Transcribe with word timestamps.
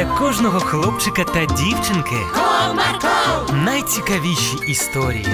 для 0.00 0.18
кожного 0.18 0.60
хлопчика 0.60 1.24
та 1.24 1.44
дівчинки 1.44 2.16
Comarco, 2.34 3.54
найцікавіші 3.64 4.56
історії. 4.68 5.26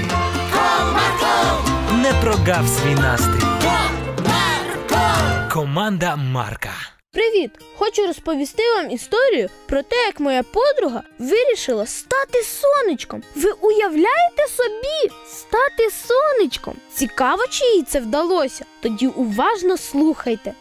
Comarco, 0.52 1.98
Не 2.02 2.12
прогав 2.12 2.68
свій 2.68 2.94
настрій. 2.94 3.46
Comarco. 3.62 5.52
Команда 5.52 6.16
Марка. 6.16 6.70
Привіт! 7.12 7.50
Хочу 7.78 8.06
розповісти 8.06 8.62
вам 8.76 8.90
історію 8.90 9.48
про 9.66 9.82
те, 9.82 9.96
як 9.96 10.20
моя 10.20 10.42
подруга 10.42 11.02
вирішила 11.18 11.86
стати 11.86 12.42
сонечком. 12.42 13.22
Ви 13.34 13.50
уявляєте 13.50 14.46
собі 14.56 15.14
стати 15.28 15.90
сонечком? 15.90 16.74
Цікаво, 16.94 17.44
чи 17.50 17.64
їй 17.64 17.82
це 17.82 18.00
вдалося? 18.00 18.64
Тоді 18.82 19.06
уважно 19.06 19.76
слухайте. 19.76 20.52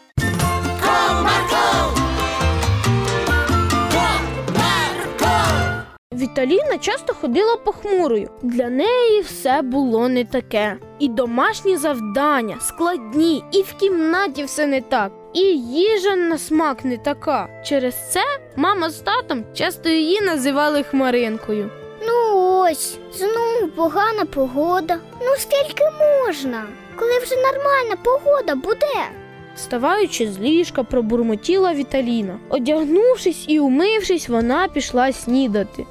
Віталіна 6.35 6.77
часто 6.77 7.13
ходила 7.13 7.55
похмурою. 7.55 8.29
Для 8.41 8.69
неї 8.69 9.21
все 9.21 9.61
було 9.61 10.09
не 10.09 10.25
таке. 10.25 10.77
І 10.99 11.07
домашні 11.07 11.77
завдання 11.77 12.57
складні, 12.61 13.43
і 13.51 13.61
в 13.61 13.73
кімнаті 13.73 14.43
все 14.43 14.65
не 14.67 14.81
так. 14.81 15.11
І 15.33 15.39
їжа 15.59 16.15
на 16.15 16.37
смак 16.37 16.85
не 16.85 16.97
така. 16.97 17.63
Через 17.65 18.11
це 18.11 18.19
мама 18.55 18.89
з 18.89 18.95
татом 18.95 19.43
часто 19.53 19.89
її 19.89 20.21
називали 20.21 20.83
хмаринкою. 20.83 21.69
Ну 22.07 22.13
ось, 22.59 22.97
знову 23.13 23.67
погана 23.75 24.25
погода. 24.25 24.97
Ну 25.21 25.35
скільки 25.37 25.83
можна? 26.25 26.63
Коли 26.95 27.19
вже 27.19 27.35
нормальна 27.35 27.95
погода 28.03 28.55
буде? 28.55 29.09
Вставаючи 29.55 30.31
з 30.31 30.39
ліжка, 30.39 30.83
пробурмотіла 30.83 31.73
Віталіна. 31.73 32.39
Одягнувшись 32.49 33.45
і 33.47 33.59
умившись, 33.59 34.29
вона 34.29 34.67
пішла 34.67 35.11
снідати. 35.11 35.85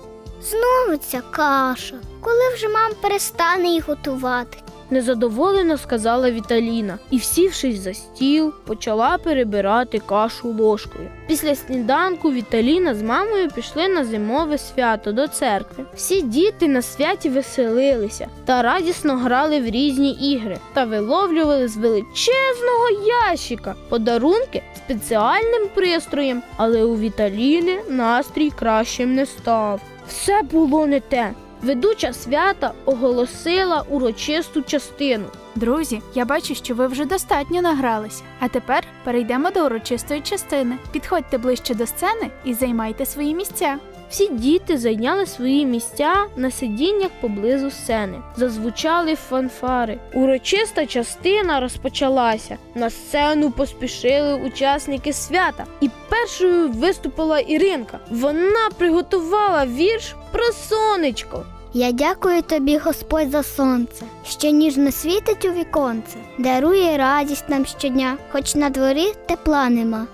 Знову 0.51 0.99
ця 0.99 1.21
каша. 1.31 1.97
Коли 2.21 2.55
вже 2.55 2.69
мама 2.69 2.95
перестане 3.03 3.67
її 3.67 3.81
готувати? 3.81 4.59
Незадоволено 4.91 5.79
сказала 5.79 6.31
Віталіна 6.31 6.99
і, 7.11 7.19
сівшись 7.19 7.81
за 7.81 7.95
стіл, 7.95 8.53
почала 8.67 9.19
перебирати 9.19 9.99
кашу 9.99 10.53
ложкою. 10.53 11.09
Після 11.27 11.55
сніданку 11.55 12.33
Віталіна 12.33 12.95
з 12.95 13.03
мамою 13.03 13.51
пішли 13.51 13.89
на 13.89 14.05
зимове 14.05 14.59
свято 14.59 15.13
до 15.13 15.29
церкви. 15.29 15.85
Всі 15.95 16.23
діти 16.23 16.69
на 16.69 16.83
святі 16.83 17.29
веселилися 17.29 18.29
та 18.45 18.63
радісно 18.63 19.17
грали 19.17 19.61
в 19.61 19.67
різні 19.67 20.13
ігри 20.13 20.59
та 20.75 20.85
виловлювали 20.85 21.69
з 21.69 21.77
величезного 21.77 22.89
ящика 23.29 23.75
подарунки 23.89 24.63
спеціальним 24.77 25.69
пристроєм, 25.75 26.43
але 26.57 26.83
у 26.83 26.99
Віталіни 26.99 27.79
настрій 27.89 28.51
кращим 28.51 29.15
не 29.15 29.27
став. 29.27 29.81
Все 30.09 30.43
було 30.43 30.87
не 30.87 31.01
те. 31.01 31.33
Ведуча 31.63 32.13
свята 32.13 32.73
оголосила 32.85 33.85
урочисту 33.89 34.63
частину. 34.63 35.25
Друзі, 35.55 36.03
я 36.15 36.25
бачу, 36.25 36.55
що 36.55 36.75
ви 36.75 36.87
вже 36.87 37.05
достатньо 37.05 37.63
награлися. 37.63 38.23
А 38.41 38.49
тепер 38.49 38.85
перейдемо 39.05 39.51
до 39.51 39.67
урочистої 39.67 40.21
частини. 40.21 40.77
Підходьте 40.93 41.39
ближче 41.39 41.75
до 41.75 41.87
сцени 41.87 42.31
і 42.45 42.55
займайте 42.55 43.07
свої 43.07 43.35
місця. 43.35 43.79
Всі 44.11 44.29
діти 44.29 44.79
зайняли 44.79 45.27
свої 45.27 45.67
місця 45.67 46.15
на 46.37 46.51
сидіннях 46.51 47.11
поблизу 47.21 47.71
сцени. 47.71 48.23
Зазвучали 48.37 49.15
фанфари. 49.15 49.99
Урочиста 50.15 50.87
частина 50.87 51.61
розпочалася. 51.61 52.57
На 52.75 52.91
сцену 52.91 53.51
поспішили 53.51 54.35
учасники 54.35 55.13
свята, 55.13 55.65
і 55.81 55.91
першою 56.09 56.69
виступила 56.69 57.39
Іринка. 57.39 57.99
Вона 58.11 58.71
приготувала 58.79 59.67
вірш 59.67 60.15
про 60.33 60.45
сонечко. 60.45 61.45
Я 61.77 61.93
дякую 61.93 62.43
тобі, 62.43 62.79
Господь, 62.79 63.31
за 63.31 63.43
сонце, 63.43 64.05
що 64.27 64.51
ніжно 64.51 64.93
світить 64.93 65.45
у 65.45 65.53
віконце, 65.53 66.17
дарує 66.39 66.97
радість 66.99 67.49
нам 67.49 67.67
щодня, 67.67 68.17
хоч 68.33 68.55
на 68.55 68.71
дворі 68.71 69.13
тепла 69.27 69.69
нема. 69.69 70.07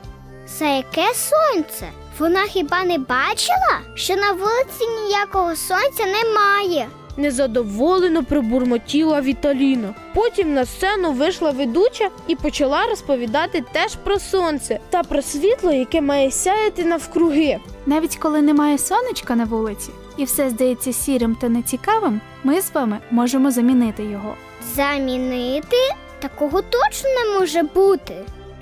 За 0.58 0.66
яке 0.66 1.06
сонце? 1.14 1.86
Вона 2.18 2.40
хіба 2.40 2.84
не 2.84 2.98
бачила, 2.98 3.80
що 3.94 4.16
на 4.16 4.32
вулиці 4.32 4.86
ніякого 5.04 5.56
сонця 5.56 6.04
немає? 6.06 6.88
Незадоволено 7.16 8.24
пробурмотіла 8.24 9.20
Віталіна. 9.20 9.94
Потім 10.14 10.54
на 10.54 10.66
сцену 10.66 11.12
вийшла 11.12 11.50
ведуча 11.50 12.08
і 12.26 12.36
почала 12.36 12.86
розповідати 12.86 13.64
теж 13.72 13.94
про 13.96 14.18
сонце 14.18 14.80
та 14.90 15.02
про 15.02 15.22
світло, 15.22 15.72
яке 15.72 16.00
має 16.00 16.30
сяяти 16.30 16.84
навкруги. 16.84 17.58
Навіть 17.86 18.16
коли 18.16 18.42
немає 18.42 18.78
сонечка 18.78 19.36
на 19.36 19.44
вулиці 19.44 19.90
і 20.16 20.24
все 20.24 20.50
здається 20.50 20.92
сірим 20.92 21.34
та 21.34 21.48
нецікавим, 21.48 22.20
ми 22.44 22.60
з 22.60 22.74
вами 22.74 22.98
можемо 23.10 23.50
замінити 23.50 24.02
його. 24.04 24.34
Замінити? 24.76 25.76
Такого 26.18 26.62
точно 26.62 27.08
не 27.10 27.38
може 27.40 27.62
бути. 27.62 28.14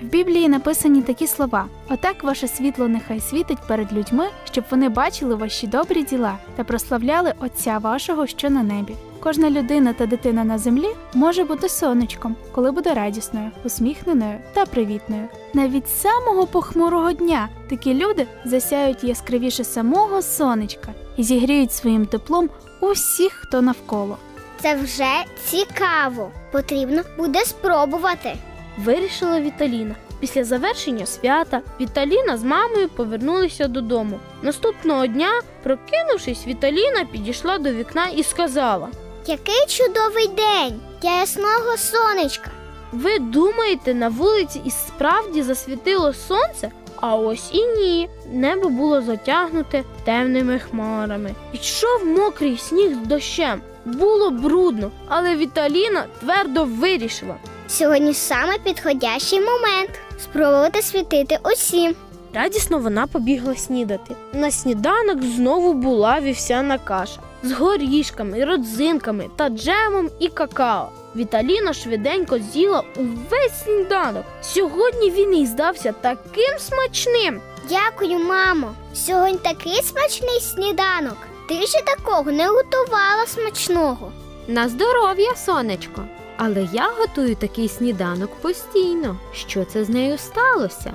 В 0.03 0.05
Біблії 0.05 0.49
написані 0.49 1.03
такі 1.03 1.27
слова: 1.27 1.67
Отак 1.91 2.25
ваше 2.25 2.49
світло 2.49 2.89
нехай 2.89 3.21
світить 3.21 3.59
перед 3.69 3.93
людьми, 3.93 4.27
щоб 4.45 4.65
вони 4.71 4.89
бачили 4.89 5.35
ваші 5.35 5.67
добрі 5.67 6.03
діла 6.03 6.39
та 6.57 6.65
прославляли 6.65 7.35
Отця 7.41 7.79
вашого, 7.79 8.27
що 8.27 8.51
на 8.51 8.63
небі. 8.63 8.95
Кожна 9.21 9.51
людина 9.51 9.93
та 9.93 10.07
дитина 10.07 10.45
на 10.45 10.59
землі 10.59 10.89
може 11.15 11.45
бути 11.45 11.69
сонечком, 11.69 12.37
коли 12.53 12.71
буде 12.71 12.95
радісною, 12.95 13.51
усміхненою 13.65 14.39
та 14.55 14.67
привітною. 14.67 15.29
Навіть 15.55 15.89
самого 15.89 16.47
похмурого 16.47 17.13
дня 17.13 17.49
такі 17.71 17.95
люди 17.95 18.27
засяють 18.45 19.05
яскравіше 19.05 19.65
самого 19.65 20.23
сонечка 20.23 20.95
і 21.17 21.23
зігріють 21.23 21.73
своїм 21.73 22.07
теплом 22.07 22.51
усіх, 22.81 23.33
хто 23.33 23.63
навколо. 23.63 24.17
Це 24.61 24.75
вже 24.77 25.25
цікаво. 25.45 26.31
Потрібно 26.53 27.03
буде 27.19 27.45
спробувати. 27.45 28.37
Вирішила 28.85 29.41
Віталіна. 29.41 29.95
Після 30.21 30.45
завершення 30.45 31.07
свята 31.07 31.61
Віталіна 31.81 32.37
з 32.37 32.45
мамою 32.45 32.89
повернулися 32.89 33.69
додому. 33.69 34.21
Наступного 34.43 35.07
дня, 35.07 35.41
прокинувшись, 35.63 36.47
Віталіна 36.47 37.05
підійшла 37.13 37.59
до 37.59 37.73
вікна 37.73 38.07
і 38.07 38.23
сказала: 38.23 38.89
Який 39.27 39.67
чудовий 39.69 40.29
день! 40.29 40.81
Ясного 41.03 41.77
сонечка! 41.77 42.51
Ви 42.93 43.19
думаєте, 43.19 43.95
на 43.95 44.09
вулиці 44.09 44.61
і 44.65 44.71
справді 44.71 45.43
засвітило 45.43 46.13
сонце? 46.13 46.71
А 47.01 47.17
ось 47.17 47.51
і 47.53 47.67
ні. 47.67 48.09
Небо 48.33 48.69
було 48.69 49.03
затягнуте 49.03 49.85
темними 50.05 50.59
хмарами. 50.59 51.35
Пішов 51.53 52.07
мокрий 52.07 52.59
сніг 52.59 52.95
з 52.95 53.07
дощем. 53.07 53.63
Було 53.85 54.31
брудно, 54.31 54.91
але 55.09 55.37
Віталіна 55.37 56.05
твердо 56.21 56.65
вирішила. 56.65 57.37
Сьогодні 57.69 58.15
саме 58.15 58.59
підходящий 58.59 59.41
момент 59.41 59.91
спробувати 60.19 60.83
світити 60.83 61.39
усім. 61.45 61.95
Радісно 62.35 62.79
вона 62.79 63.07
побігла 63.07 63.57
снідати. 63.57 64.15
На 64.33 64.51
сніданок 64.51 65.23
знову 65.23 65.73
була 65.73 66.21
вівсяна 66.21 66.79
каша 66.79 67.21
з 67.43 67.53
горішками, 67.53 68.45
родзинками 68.45 69.27
та 69.37 69.49
джемом 69.49 70.11
і 70.19 70.29
какао. 70.29 70.89
Віталіна 71.17 71.73
швиденько 71.73 72.39
з'їла 72.39 72.83
увесь 72.97 73.63
сніданок. 73.65 74.25
Сьогодні 74.43 75.11
він 75.11 75.35
їй 75.35 75.47
здався 75.47 75.95
таким 76.01 76.59
смачним. 76.59 77.41
Дякую, 77.69 78.19
мамо. 78.19 78.75
Сьогодні 78.95 79.39
такий 79.39 79.83
смачний 79.83 80.41
сніданок. 80.41 81.17
Ти 81.49 81.55
ще 81.55 81.83
такого 81.83 82.33
не 82.33 82.49
готувала 82.49 83.27
смачного. 83.27 84.13
На 84.47 84.69
здоров'я, 84.69 85.37
сонечко. 85.37 86.05
Але 86.41 86.69
я 86.73 86.91
готую 86.99 87.35
такий 87.35 87.69
сніданок 87.69 88.35
постійно. 88.35 89.17
Що 89.33 89.65
це 89.65 89.85
з 89.85 89.89
нею 89.89 90.19
сталося? 90.19 90.93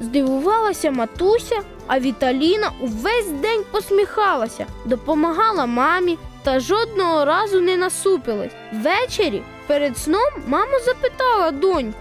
Здивувалася 0.00 0.90
матуся, 0.90 1.60
а 1.86 2.00
Віталіна 2.00 2.70
увесь 2.80 3.28
день 3.42 3.64
посміхалася, 3.70 4.66
допомагала 4.84 5.66
мамі 5.66 6.18
та 6.42 6.60
жодного 6.60 7.24
разу 7.24 7.60
не 7.60 7.76
насупилась. 7.76 8.52
Ввечері 8.72 9.42
перед 9.66 9.98
сном 9.98 10.30
мама 10.46 10.78
запитала 10.86 11.50
доньку. 11.50 11.98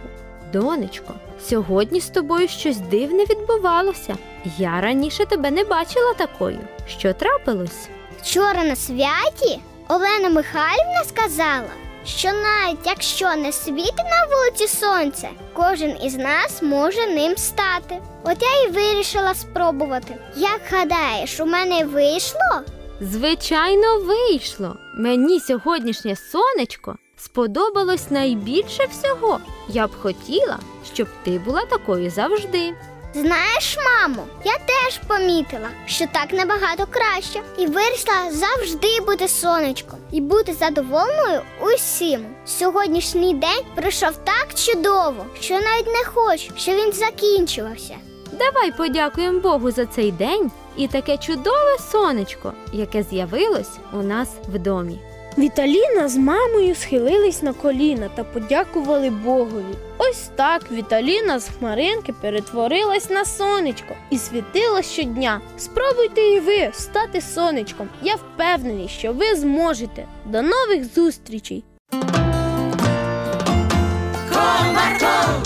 Донечко, 0.53 1.13
сьогодні 1.41 1.99
з 2.01 2.09
тобою 2.09 2.47
щось 2.47 2.77
дивне 2.77 3.23
відбувалося. 3.23 4.15
Я 4.57 4.81
раніше 4.81 5.25
тебе 5.25 5.51
не 5.51 5.63
бачила 5.63 6.13
такою. 6.13 6.59
Що 6.87 7.13
трапилось? 7.13 7.89
Вчора 8.21 8.63
на 8.63 8.75
святі 8.75 9.59
Олена 9.87 10.29
Михайлівна 10.29 11.03
сказала, 11.07 11.69
що 12.05 12.27
навіть 12.31 12.79
якщо 12.85 13.35
не 13.35 13.51
світить 13.51 13.97
на 13.97 14.35
вулиці 14.35 14.67
сонце, 14.67 15.29
кожен 15.53 15.97
із 16.03 16.15
нас 16.15 16.61
може 16.61 17.07
ним 17.07 17.37
стати. 17.37 18.01
От 18.23 18.37
я 18.41 18.63
і 18.63 18.71
вирішила 18.71 19.33
спробувати. 19.33 20.17
Як 20.35 20.61
гадаєш, 20.71 21.39
у 21.39 21.45
мене 21.45 21.85
вийшло? 21.85 22.61
Звичайно, 23.01 23.99
вийшло. 23.99 24.75
Мені 24.97 25.39
сьогоднішнє 25.39 26.15
сонечко 26.15 26.95
сподобалось 27.17 28.11
найбільше 28.11 28.85
всього. 28.85 29.39
Я 29.69 29.87
б 29.87 29.91
хотіла, 30.01 30.59
щоб 30.93 31.07
ти 31.23 31.39
була 31.39 31.65
такою 31.65 32.09
завжди. 32.09 32.73
Знаєш, 33.15 33.77
мамо, 33.85 34.27
я 34.45 34.53
теж 34.53 34.99
помітила, 35.07 35.69
що 35.85 36.05
так 36.11 36.33
набагато 36.33 36.85
краще, 36.89 37.39
і 37.57 37.67
вирішила 37.67 38.31
завжди 38.31 39.01
бути 39.07 39.27
сонечком 39.27 39.99
і 40.11 40.21
бути 40.21 40.53
задоволеною 40.53 41.41
усім. 41.61 42.25
Сьогоднішній 42.45 43.33
день 43.33 43.63
пройшов 43.75 44.17
так 44.23 44.47
чудово, 44.55 45.25
що 45.39 45.53
навіть 45.53 45.87
не 45.87 46.05
хочу, 46.05 46.51
щоб 46.57 46.75
він 46.75 46.93
закінчувався. 46.93 47.95
Давай 48.31 48.71
подякуємо 48.71 49.39
Богу 49.39 49.71
за 49.71 49.85
цей 49.85 50.11
день 50.11 50.51
і 50.77 50.87
таке 50.87 51.17
чудове 51.17 51.77
сонечко, 51.91 52.53
яке 52.73 53.03
з'явилось 53.03 53.71
у 53.93 53.97
нас 53.97 54.29
в 54.47 54.59
домі. 54.59 54.99
Віталіна 55.37 56.07
з 56.07 56.17
мамою 56.17 56.75
схилились 56.75 57.43
на 57.43 57.53
коліна 57.53 58.09
та 58.15 58.23
подякували 58.23 59.09
Богові. 59.09 59.75
Ось 59.97 60.29
так 60.35 60.71
Віталіна 60.71 61.39
з 61.39 61.49
хмаринки 61.49 62.13
перетворилась 62.21 63.09
на 63.09 63.25
сонечко 63.25 63.95
і 64.09 64.17
світила 64.17 64.81
щодня. 64.81 65.41
Спробуйте 65.57 66.21
і 66.21 66.39
ви 66.39 66.69
стати 66.73 67.21
сонечком. 67.21 67.89
Я 68.01 68.15
впевнений, 68.15 68.87
що 68.87 69.13
ви 69.13 69.35
зможете. 69.35 70.05
До 70.25 70.41
нових 70.41 70.93
зустрічей! 70.95 71.63
Комарко! 74.29 75.44